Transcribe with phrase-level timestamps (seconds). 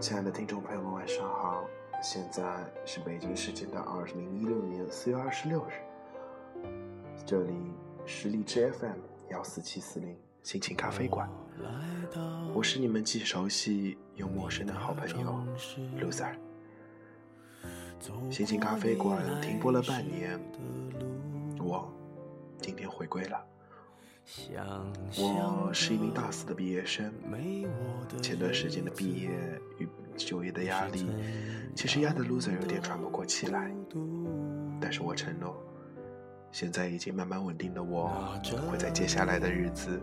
[0.00, 1.64] 亲爱的听众朋友们，晚上好！
[2.02, 2.42] 现在
[2.84, 5.72] 是北京时间的二零一六年四月二十六日，
[7.24, 7.54] 这里
[8.04, 8.98] 是荔枝 FM
[9.30, 11.28] 幺四七四零心情咖啡馆，
[12.52, 15.44] 我是你们既熟悉又陌生的好朋友
[16.00, 16.34] Loser。
[18.30, 20.40] 心情咖啡馆停播了半年，
[21.60, 21.88] 我
[22.58, 23.51] 今天回归了。
[25.18, 27.12] 我是一名大四的毕业生，
[28.22, 29.30] 前段时间的毕业
[29.78, 31.06] 与就业的压力，
[31.74, 33.70] 其实压得 loser 有点喘不过气来。
[34.80, 35.54] 但是我承诺，
[36.50, 38.10] 现在已经慢慢稳定的我，
[38.70, 40.00] 会在接下来的日子，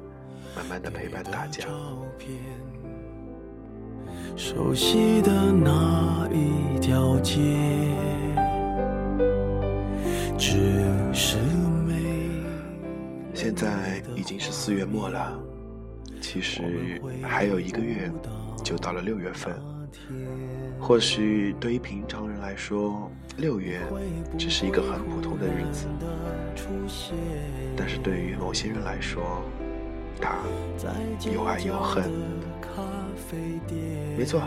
[0.56, 1.66] 慢慢的陪伴大家。
[4.36, 7.40] 熟悉的那一条街，
[10.38, 10.58] 只
[11.14, 11.38] 是。
[13.50, 15.36] 现在已经是四月末了，
[16.22, 18.12] 其实还有一个月
[18.64, 19.56] 就到了六月份。
[20.80, 23.82] 或许对于平常人来说，六月
[24.38, 25.88] 只是一个很普通的日子，
[27.76, 29.42] 但是对于某些人来说，
[30.22, 30.38] 他
[31.34, 32.04] 又爱又恨。
[34.16, 34.44] 没错，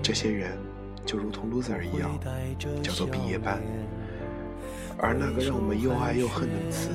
[0.00, 0.56] 这些人
[1.04, 2.16] 就如同 loser 一样，
[2.80, 3.60] 叫做毕业班。
[4.98, 6.90] 而那个让我们又爱又恨的词。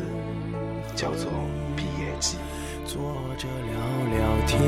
[0.95, 1.31] 叫做
[1.75, 2.37] 毕业季。
[2.83, 2.99] 坐
[3.37, 3.73] 着聊
[4.11, 4.59] 聊天，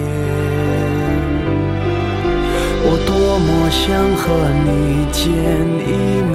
[2.86, 3.84] 我多么想
[4.16, 4.24] 和
[4.64, 4.70] 你
[5.12, 5.22] 见
[5.90, 5.92] 一
[6.32, 6.34] 面。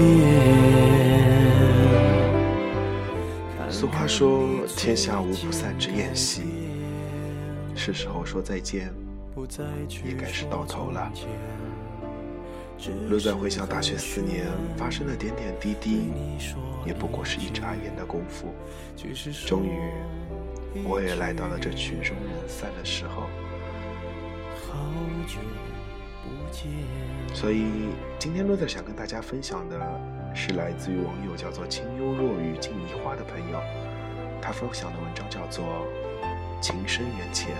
[3.71, 6.43] 俗话说，天下无不散之宴席，
[7.75, 8.93] 是时候说再见，
[10.05, 11.11] 也该是到头了。
[13.09, 16.13] 若再回想大学四年发生的点点滴滴，
[16.87, 18.55] 也不过是一眨眼的功夫。
[19.47, 19.91] 终于，
[20.85, 23.25] 我也来到了这曲终人散的时候。
[27.35, 27.67] 所以，
[28.19, 29.79] 今天洛在想跟大家分享的
[30.35, 33.61] 是来自于网友叫做“清幽若雨静梨花”的朋友，
[34.41, 35.65] 他分享的文章叫做
[36.61, 37.55] 《情深缘浅，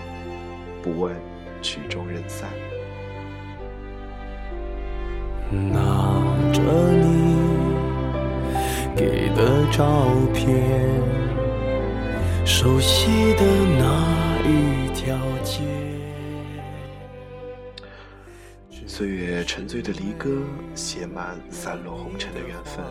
[0.83, 1.15] 不问
[1.61, 2.51] 曲终人散》。
[5.51, 6.23] 拿
[6.53, 6.61] 着
[6.93, 7.37] 你
[8.95, 11.01] 给的照片，
[12.45, 13.43] 熟悉的
[13.79, 15.63] 那一条街。
[18.87, 20.43] 岁月沉醉的离歌，
[20.75, 22.85] 写满散落红尘的缘分。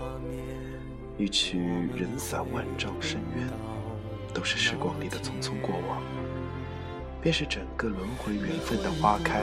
[1.16, 1.60] 一曲
[1.96, 3.48] 人散万丈深渊，
[4.34, 6.02] 都是时光里的匆匆过往，
[7.22, 9.42] 便是整个轮回缘分的花开。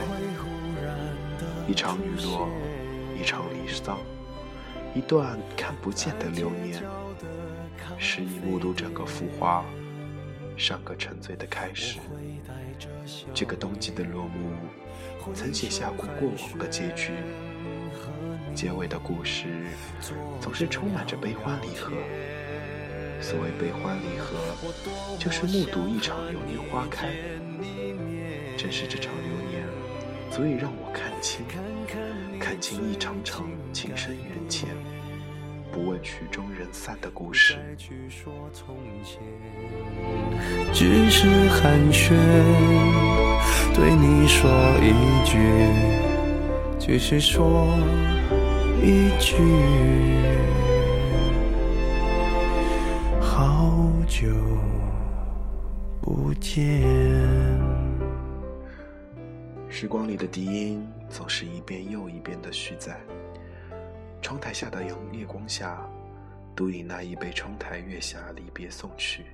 [1.68, 2.48] 一场雨落。
[3.18, 3.98] 一场离骚，
[4.94, 6.82] 一段看不见的流年，
[7.98, 9.64] 是你目睹整个浮华，
[10.56, 11.98] 上个沉醉的开始。
[13.32, 14.50] 这个冬季的落幕，
[15.34, 17.12] 曾写下过过往的结局，
[18.54, 19.46] 结尾的故事
[20.40, 21.92] 总是充满着悲欢离合。
[23.20, 24.36] 所谓悲欢离合，
[25.18, 27.08] 就是目睹一场流年花开。
[28.56, 29.53] 正是这场流年，
[30.34, 31.46] 足以让我看清。
[32.40, 34.68] 看清一场场情深缘浅，
[35.70, 37.54] 不问曲终人散的故事。
[40.72, 42.10] 只是寒暄，
[43.76, 44.50] 对你说
[44.82, 44.90] 一
[45.24, 45.38] 句，
[46.80, 47.68] 只是说
[48.82, 49.36] 一句，
[53.20, 54.26] 好久
[56.02, 56.82] 不见。
[59.76, 63.00] 时光里的笛音总是一遍又一遍的续在
[64.22, 65.84] 窗台下的阳月光下，
[66.54, 69.24] 独饮那一杯窗台月下离别送去，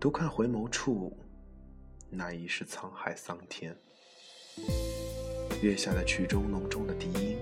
[0.00, 1.16] 独看回眸处，
[2.10, 3.72] 那已是沧海桑田。
[5.62, 7.36] 月下的曲中浓重的笛音，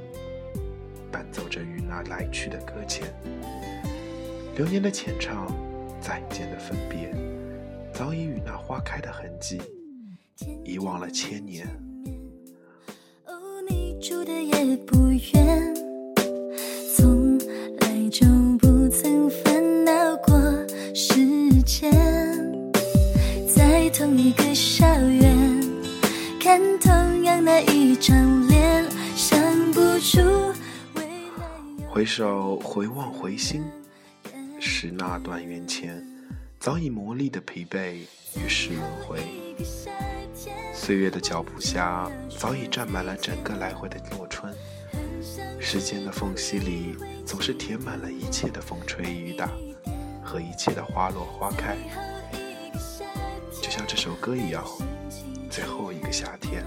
[1.10, 3.10] 伴奏着与那来去的搁浅，
[4.56, 5.50] 流年的浅唱，
[6.02, 7.10] 再见的分别，
[7.94, 9.58] 早已与那花开的痕迹。
[10.64, 11.66] 遗忘了千年。
[13.26, 13.32] 哦
[13.68, 15.74] 你住的也不远，
[16.96, 17.38] 从
[17.80, 18.26] 来就
[18.58, 20.34] 不曾烦恼过
[20.94, 21.90] 时间，
[23.46, 25.60] 在同一个校园，
[26.40, 28.84] 看同样那一张脸，
[29.14, 29.38] 想
[29.72, 30.20] 不出
[30.94, 31.04] 未
[31.38, 31.88] 来。
[31.88, 33.62] 回首回望回心，
[34.58, 36.04] 是那段缘浅，
[36.58, 37.94] 早已磨砺的疲惫
[38.36, 39.20] 与世轮回。
[40.84, 44.52] 岁月的脚步下，早已站满了整个来回的落春。
[45.60, 49.48] 时间的缝隙里，总是填满了一切的风吹雨打
[50.24, 51.76] 和一切的花落花开。
[53.62, 54.64] 就像这首歌一样，
[55.48, 56.64] 最后一个夏天。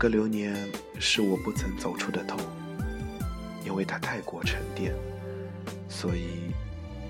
[0.00, 0.56] 个流年
[0.98, 2.40] 是我不曾走出的痛，
[3.66, 4.94] 因为它太过沉淀，
[5.90, 6.54] 所以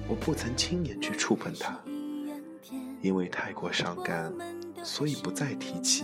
[0.09, 1.71] 我不曾亲眼去触碰它；
[3.01, 4.33] 因为太过伤感，
[4.83, 6.03] 所以不再提起。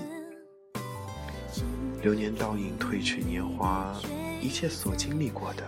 [2.02, 3.92] 流年倒影褪去年华，
[4.40, 5.64] 一切所经历过的，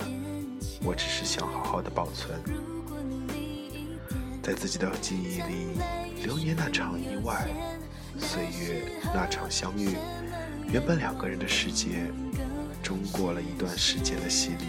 [0.85, 2.39] 我只是想好好的保存，
[4.41, 5.81] 在自己的记忆里，
[6.23, 7.49] 流年那场意外，
[8.19, 9.97] 岁月那场相遇。
[10.71, 11.89] 原本两个人的世界，
[12.83, 14.67] 终过了一段时间的洗礼。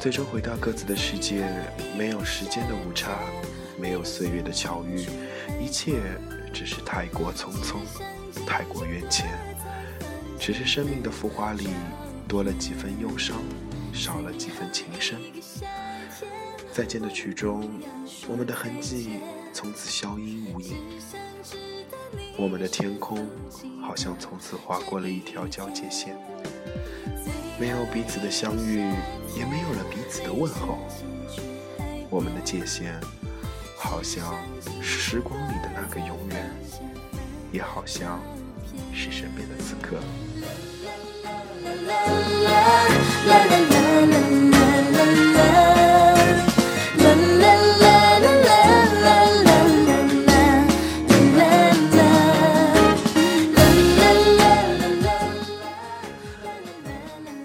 [0.00, 1.46] 最，终回到各自的世界，
[1.94, 3.18] 没有时间的误差，
[3.78, 5.04] 没有岁月的巧遇，
[5.62, 6.00] 一切
[6.54, 7.76] 只是太过匆匆，
[8.46, 9.26] 太过缘浅，
[10.40, 11.68] 只是生命的浮华里。
[12.28, 13.38] 多了几分忧伤，
[13.90, 15.18] 少了几分情深。
[16.70, 17.68] 再见的曲中，
[18.28, 19.18] 我们的痕迹
[19.50, 20.76] 从此消音无影。
[22.36, 23.26] 我们的天空
[23.80, 26.16] 好像从此划过了一条交界线。
[27.58, 28.76] 没有彼此的相遇，
[29.34, 30.78] 也没有了彼此的问候。
[32.10, 33.00] 我们的界限，
[33.74, 34.34] 好像
[34.82, 36.50] 是时光里的那个永远，
[37.50, 38.20] 也好像
[38.92, 39.96] 是身边的此刻。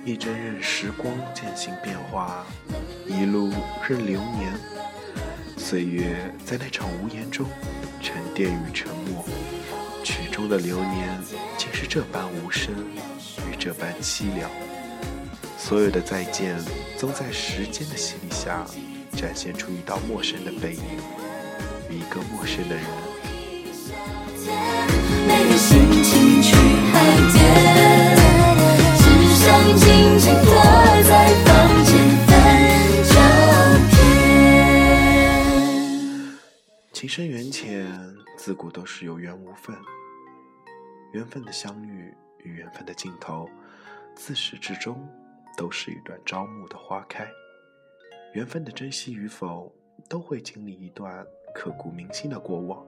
[0.06, 2.45] 一针任时光渐行变化，
[3.07, 3.51] 一路
[3.88, 4.54] 任流年。
[5.57, 7.48] 岁月在那场无言中
[8.00, 9.25] 沉淀与沉默，
[10.04, 11.09] 曲中的流年
[11.57, 12.71] 竟是这般无声。
[13.63, 14.51] 这般凄凉，
[15.57, 16.54] 所有的再见，
[16.98, 18.65] 总在时间的洗礼下，
[19.15, 20.83] 展现出一道陌生的背影，
[21.89, 22.83] 与一个陌生的人。
[36.92, 37.89] 情深缘浅，
[38.38, 39.74] 自古都是有缘无分，
[41.13, 42.13] 缘分的相遇。
[42.44, 43.50] 与缘分的尽头，
[44.16, 45.07] 自始至终
[45.57, 47.28] 都是一段朝暮的花开。
[48.34, 49.74] 缘分的珍惜与否，
[50.10, 52.86] 都会经历一段刻骨铭心的过往。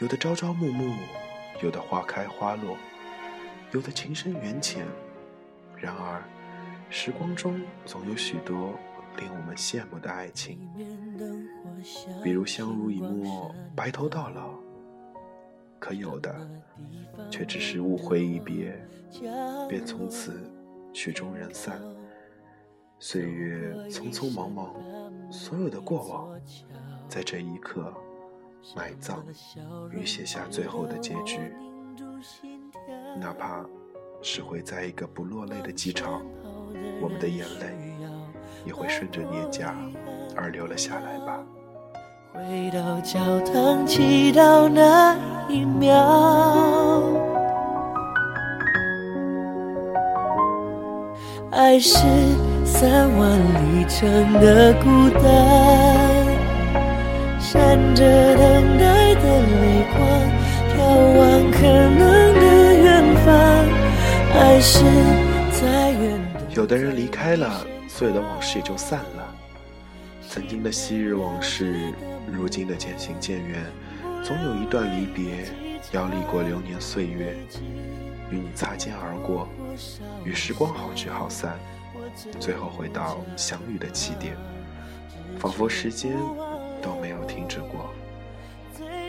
[0.00, 0.94] 有的朝朝暮暮，
[1.62, 2.76] 有的花开花落，
[3.72, 4.86] 有的情深缘浅。
[5.76, 6.22] 然而，
[6.90, 8.74] 时光中总有许多
[9.18, 10.68] 令我们羡慕的爱情，
[12.22, 14.67] 比如相濡以沫，白头到老。
[15.78, 16.34] 可有的，
[17.30, 18.76] 却只是误会一别，
[19.68, 20.40] 便从此
[20.92, 21.80] 曲终人散。
[22.98, 24.74] 岁月匆匆忙忙，
[25.30, 26.36] 所有的过往，
[27.08, 27.94] 在这一刻
[28.74, 29.24] 埋葬
[29.92, 31.38] 与写下最后的结局。
[33.20, 33.64] 哪怕
[34.20, 36.26] 是会在一个不落泪的机场，
[37.00, 37.94] 我们的眼泪
[38.66, 39.76] 也会顺着脸颊
[40.34, 41.37] 而流了下来吧。
[42.38, 45.16] 回到教堂祈祷那
[45.48, 47.02] 一秒，
[51.50, 51.98] 爱是
[52.64, 55.24] 三万里程的孤单，
[57.40, 59.98] 闪着等待的泪光，
[60.70, 60.78] 眺
[61.18, 62.00] 望可能
[62.38, 62.46] 的
[62.84, 62.86] 远
[63.26, 63.26] 方。
[64.40, 64.84] 爱是
[65.60, 66.20] 在远
[66.54, 69.34] 有的人离开了，所有的往事也就散了。
[70.38, 71.92] 曾经的昔日往事。
[72.30, 73.60] 如今的渐行渐远，
[74.22, 75.48] 总有一段离别
[75.90, 77.34] 要历过流年岁月，
[78.30, 79.48] 与你擦肩而过，
[80.24, 81.58] 与时光好聚好散，
[82.38, 84.36] 最后回到相遇的起点，
[85.40, 86.16] 仿佛时间
[86.80, 87.92] 都没有停止过，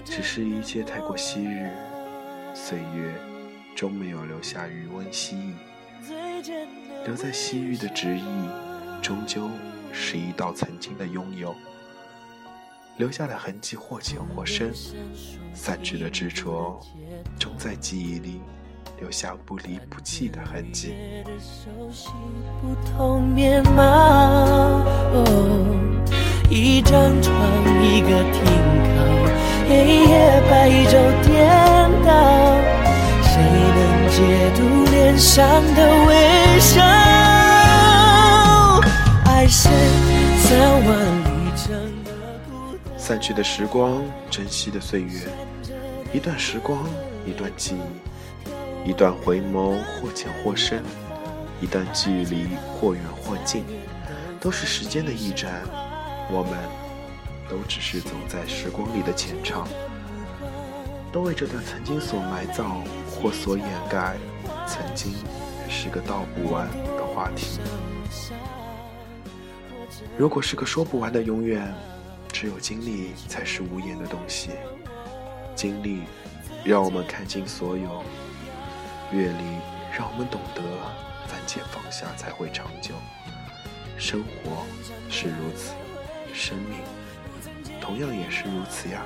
[0.03, 1.69] 只是一切太过昔日，
[2.55, 3.13] 岁月
[3.75, 5.53] 终没有留下余温希意，
[7.05, 8.49] 留在西域的执意，
[9.01, 9.49] 终究
[9.91, 11.55] 是一道曾经的拥有。
[12.97, 14.73] 留下的痕迹或浅或深，
[15.53, 16.77] 散去的执着，
[17.39, 18.41] 终在记忆里
[18.99, 20.95] 留下不离不弃的痕迹。
[22.61, 24.83] 不同面貌，
[26.49, 27.33] 一张床，
[27.81, 28.43] 一个停
[28.83, 28.97] 靠，
[29.69, 30.91] 黑夜白昼
[31.25, 31.47] 颠
[32.05, 32.09] 倒，
[33.23, 33.31] 谁
[33.77, 33.79] 能
[34.09, 34.17] 解
[34.57, 34.59] 读
[34.91, 35.39] 脸上
[35.73, 37.28] 的微笑？
[39.39, 39.47] 爱
[42.97, 45.29] 散去的时光，珍惜的岁月，
[46.11, 46.85] 一段时光，
[47.25, 47.77] 一段记
[48.85, 50.83] 忆，一段回眸，或浅或深，
[51.61, 53.63] 一段距离，或远或近，
[54.41, 55.61] 都是时间的驿站。
[56.29, 56.59] 我们
[57.49, 59.65] 都只是走在时光里的前唱，
[61.13, 64.17] 都为这段曾经所埋葬或所掩盖，
[64.67, 65.13] 曾经
[65.69, 66.67] 是个道不完
[66.97, 67.57] 的话题。
[70.19, 71.73] 如果是个说不完的永远，
[72.29, 74.49] 只有经历才是无言的东西。
[75.55, 76.01] 经历
[76.61, 78.03] 让我们看尽所有，
[79.13, 79.43] 阅历
[79.97, 80.61] 让我们懂得，
[81.25, 82.95] 暂且放下才会长久。
[83.97, 84.65] 生活
[85.09, 85.71] 是如此，
[86.33, 86.79] 生命
[87.79, 89.05] 同样也是如此呀。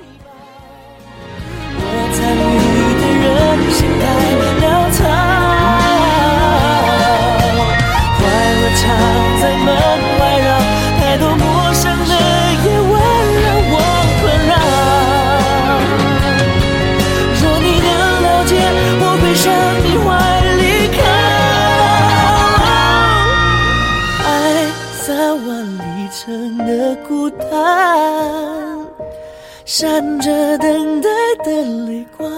[30.19, 31.09] 着等待
[31.43, 31.51] 的
[31.87, 32.31] 泪光。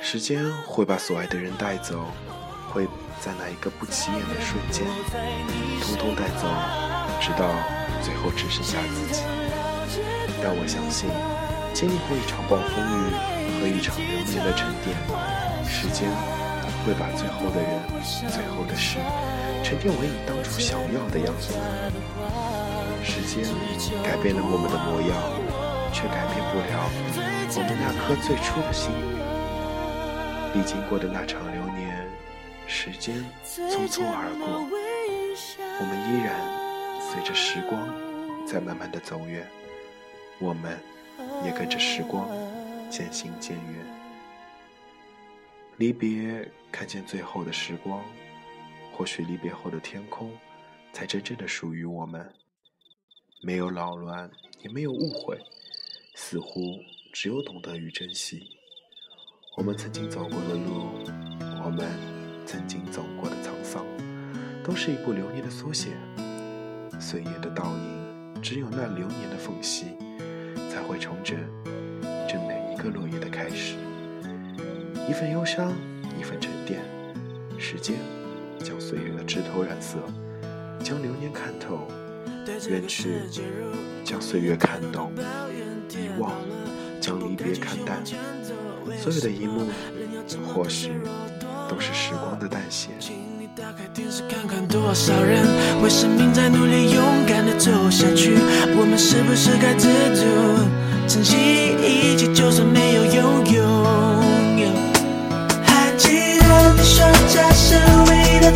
[0.00, 2.06] 时间会把所爱的人带走，
[2.70, 2.86] 会
[3.20, 4.86] 在那一个不起眼的瞬间，
[5.82, 6.48] 通通带走，
[7.20, 7.46] 直到
[8.02, 9.22] 最后只剩下自己。
[10.42, 11.10] 但我相信，
[11.74, 13.12] 经历过一场暴风雨
[13.60, 14.96] 和一场流年的沉淀，
[15.68, 16.08] 时间
[16.84, 17.68] 会把最后的人、
[18.32, 18.98] 最后的事，
[19.62, 21.52] 沉淀为你当初想要的样子。
[23.04, 23.44] 时间
[24.02, 25.61] 改变了我们的模样。
[25.92, 26.88] 却改变不了
[27.54, 28.90] 我们那颗最初的心。
[30.54, 32.06] 历经过的那场流年，
[32.66, 34.66] 时间匆匆而过，
[35.78, 36.32] 我们依然
[37.00, 37.88] 随着时光
[38.46, 39.46] 在慢慢的走远，
[40.38, 40.78] 我们
[41.44, 42.28] 也跟着时光
[42.90, 43.86] 渐行渐远。
[45.78, 48.04] 离别，看见最后的时光，
[48.92, 50.30] 或许离别后的天空，
[50.92, 52.30] 才真正的属于我们，
[53.42, 54.30] 没有扰乱，
[54.60, 55.38] 也没有误会。
[56.24, 56.78] 似乎
[57.12, 58.46] 只有懂得与珍惜，
[59.56, 60.86] 我们曾经走过的路，
[61.64, 61.84] 我们
[62.46, 63.84] 曾经走过的沧桑，
[64.62, 65.90] 都是一部流年的缩写。
[67.00, 69.96] 岁月的倒影，只有那流年的缝隙，
[70.70, 71.36] 才会重整
[72.28, 73.74] 这每一个落叶的开始。
[75.08, 75.72] 一份忧伤，
[76.18, 76.80] 一份沉淀，
[77.58, 77.96] 时间
[78.60, 79.98] 将岁月的枝头染色，
[80.84, 81.88] 将流年看透，
[82.70, 83.22] 远去，
[84.04, 85.12] 将岁月看懂。
[85.92, 86.32] 遗忘，
[87.00, 88.02] 将离别看淡，
[88.98, 89.66] 所有的一幕，
[90.46, 90.92] 或许
[91.68, 92.88] 都是时光的淡写。
[94.28, 95.44] 看看多少人
[95.82, 98.34] 为生命在努力，勇敢的走下去，
[98.76, 100.24] 我们是不是该知足，
[101.06, 101.36] 珍惜
[101.82, 103.62] 一切，就算没有拥有。
[105.64, 107.76] 还记得你说家是
[108.08, 108.50] 唯一的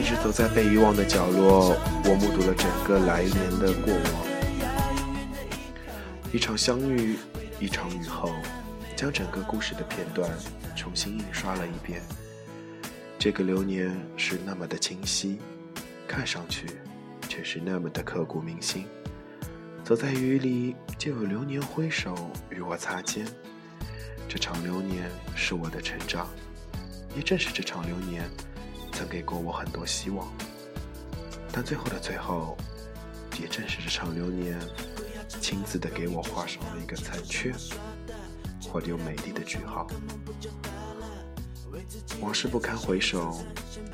[0.00, 1.76] 一直走在被遗忘的角落，
[2.06, 4.26] 我目睹了整个来年的过往。
[6.32, 7.18] 一场相遇，
[7.60, 8.30] 一场雨后，
[8.96, 10.30] 将整个故事的片段
[10.74, 12.00] 重新印刷了一遍。
[13.18, 15.38] 这个流年是那么的清晰，
[16.08, 16.66] 看上去
[17.28, 18.86] 却是那么的刻骨铭心。
[19.84, 22.14] 走在雨里，就有流年挥手
[22.48, 23.26] 与我擦肩。
[24.26, 26.26] 这场流年是我的成长，
[27.14, 28.24] 也正是这场流年。
[28.92, 30.30] 曾给过我很多希望，
[31.52, 32.56] 但最后的最后，
[33.40, 34.58] 也正是这场流年，
[35.40, 37.52] 亲自的给我画上了一个残缺，
[38.62, 39.86] 或留美丽的句号。
[42.20, 43.42] 往事不堪回首，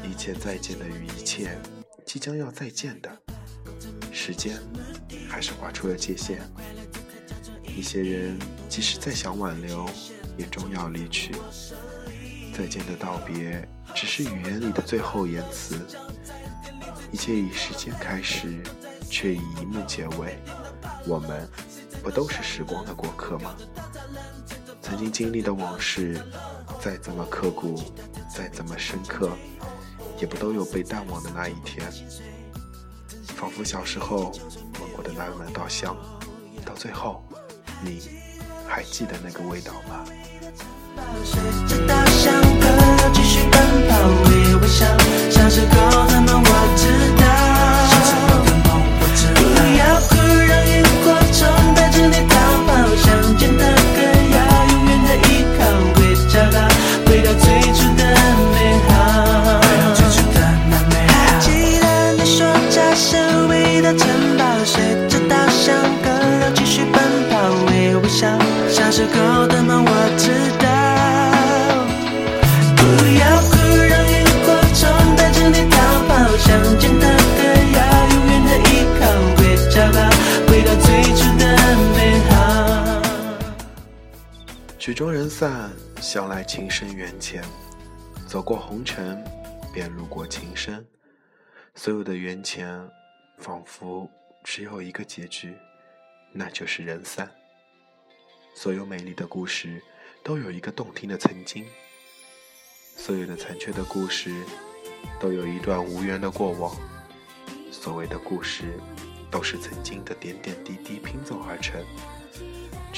[0.02, 1.56] 一切再见的与一切
[2.04, 3.10] 即将要再见的，
[4.12, 4.58] 时间
[5.28, 6.40] 还是划出了界限。
[7.76, 8.38] 一些人
[8.68, 9.86] 即使再想挽留，
[10.38, 11.34] 也终要离去。
[12.56, 15.80] 再见的道别，只是语言里的最后言辞。
[17.10, 18.62] 一切以时间开始，
[19.08, 20.38] 却以一幕结尾。
[21.06, 21.48] 我们
[22.02, 23.54] 不都是时光的过客吗？
[24.82, 26.20] 曾经经历的往事，
[26.78, 27.82] 再怎么刻骨，
[28.28, 29.30] 再怎么深刻，
[30.20, 31.90] 也不都有被淡忘的那一天。
[33.28, 34.30] 仿佛小时候
[34.80, 35.96] 闻过的那闻稻香，
[36.64, 37.24] 到最后，
[37.82, 38.02] 你
[38.68, 40.04] 还记得那个味道吗？
[43.56, 44.84] 奔跑，微微笑。
[45.30, 45.74] 小时候
[46.08, 46.84] 的梦，我知
[47.16, 47.24] 道。
[47.88, 48.68] 小时候的梦，
[49.00, 49.40] 我知道。
[49.56, 50.12] 不要哭，
[50.44, 51.40] 让萤火虫
[51.74, 52.34] 带着你逃
[52.66, 52.68] 跑。
[52.96, 53.06] 想
[53.38, 53.62] 见的
[53.96, 53.98] 歌
[54.34, 54.36] 谣，
[54.72, 55.60] 永远的依靠。
[55.96, 55.98] 会
[56.28, 56.56] 找到，
[57.06, 58.02] 回到最初的
[58.52, 58.54] 美
[58.88, 58.90] 好。
[61.08, 61.46] 还记
[61.80, 63.16] 得你说，家是
[63.48, 64.74] 唯一的城堡，随
[65.08, 66.04] 着稻香河
[66.40, 67.34] 流继续奔跑，
[67.70, 68.28] 微微笑。
[68.68, 69.95] 小时候的梦。
[84.96, 87.44] 终人散，向来情深缘浅。
[88.26, 89.22] 走过红尘，
[89.70, 90.82] 便路过情深。
[91.74, 92.66] 所有的缘浅，
[93.36, 94.10] 仿佛
[94.42, 95.54] 只有一个结局，
[96.32, 97.30] 那就是人散。
[98.54, 99.82] 所有美丽的故事，
[100.24, 101.64] 都有一个动听的曾经；
[102.96, 104.46] 所有的残缺的故事，
[105.20, 106.74] 都有一段无缘的过往。
[107.70, 108.80] 所谓的故事，
[109.30, 111.84] 都是曾经的点点滴滴拼凑而成。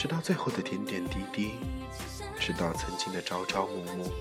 [0.01, 1.55] 直到最后的点点滴滴，
[2.39, 4.13] 直到曾经的朝朝暮暮，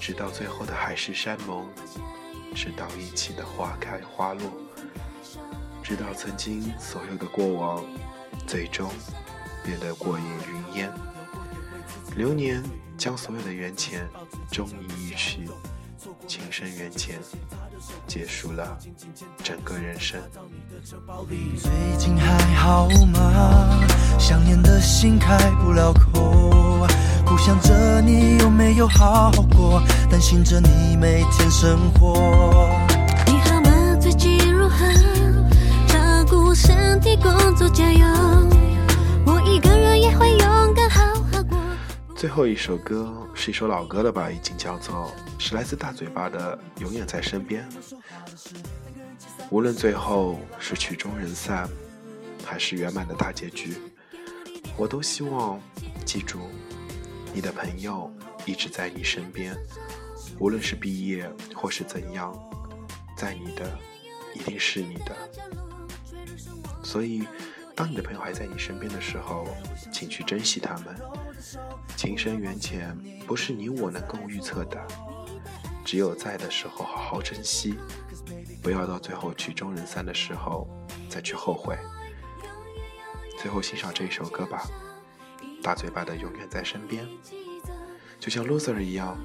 [0.00, 1.66] 直到最后的海誓山盟，
[2.54, 4.50] 直到一起的花开花落，
[5.82, 7.84] 直到曾经所有的过往，
[8.46, 8.90] 最终
[9.62, 10.90] 变得过眼云烟。
[12.16, 12.64] 流年
[12.96, 14.08] 将所有的缘浅
[14.50, 15.50] 终于一去，
[16.26, 17.20] 情深缘浅。
[18.06, 18.78] 结束了
[19.42, 20.20] 整个人生。
[21.56, 23.80] 最近还好吗？
[24.18, 26.86] 想念的心开不了口，
[27.24, 32.70] 苦想着你有没有好过，担心着你每天生活。
[33.26, 33.96] 你好吗？
[34.00, 34.86] 最近如何？
[35.86, 38.06] 照顾身体，工作加油。
[39.24, 41.58] 我一个人也会勇敢好好过。
[42.16, 44.30] 最后一首歌是一首老歌了吧？
[44.30, 47.66] 已经叫做是来自大嘴巴的《永远在身边》。
[49.50, 51.68] 无论最后是曲终人散，
[52.44, 53.76] 还是圆满的大结局，
[54.76, 55.60] 我都希望
[56.04, 56.38] 记住
[57.32, 58.12] 你的朋友
[58.44, 59.56] 一直在你身边。
[60.38, 62.36] 无论是毕业或是怎样，
[63.16, 63.78] 在你的
[64.34, 65.16] 一定是你的。
[66.82, 67.26] 所以，
[67.74, 69.46] 当你的朋友还在你身边的时候，
[69.92, 70.94] 请去珍惜他们。
[71.96, 72.96] 情深缘浅
[73.26, 74.86] 不是你我能够预测的，
[75.88, 77.74] 只有在的时候好好珍惜，
[78.62, 80.68] 不要到最后曲终人散的时候
[81.08, 81.78] 再去后悔。
[83.38, 84.68] 最后欣赏这一首歌吧，
[85.62, 87.08] 大嘴巴的永远在身边，
[88.20, 89.16] 就像 loser 一样，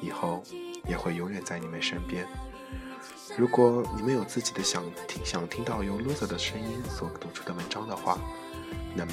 [0.00, 0.42] 以后
[0.86, 2.26] 也会永远在你们身边。
[3.36, 8.18] 如果你们有自己的想听想听到由 loser 的声音所读出的文章的话，
[8.96, 9.12] 那么。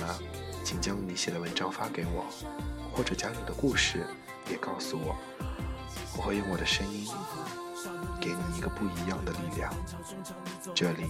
[0.63, 2.25] 请将你写的文章发给我，
[2.91, 4.03] 或者将你的故事
[4.49, 5.15] 也告诉我，
[6.17, 7.07] 我会用我的声音
[8.19, 9.73] 给你一个不一样的力量。
[10.73, 11.05] 这里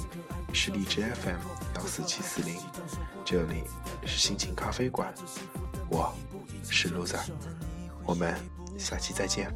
[0.53, 1.39] 是荔枝 FM
[1.75, 2.55] 幺四七四零，
[3.23, 3.63] 这里
[4.05, 5.13] 是心情咖啡馆，
[5.89, 6.13] 我
[6.69, 7.19] 是 loser，
[8.03, 8.35] 我们
[8.77, 9.53] 下期再见，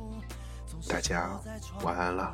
[0.88, 1.30] 大家
[1.84, 2.34] 晚安了。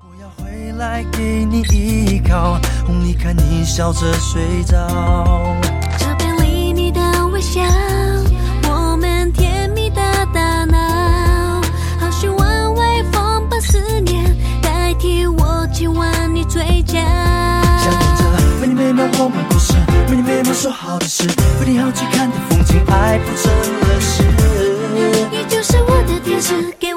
[0.00, 4.78] 我要回来给你依靠，哄你看你笑着睡着。
[7.42, 7.60] 笑，
[15.82, 16.94] 亲吻你嘴角。
[16.94, 18.22] 想念着
[18.60, 19.72] 为你每秒我们故事，
[20.10, 21.26] 为你每秒说好的事，
[21.58, 24.22] 为你好奇看的风景，爱不成了事。
[25.32, 26.91] 你就是我的天使，给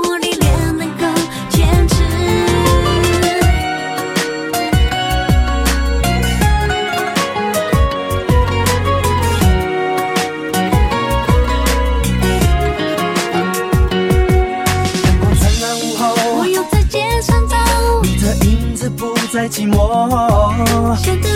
[19.55, 21.34] 寂寞，